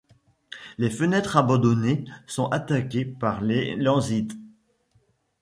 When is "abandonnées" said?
1.37-2.05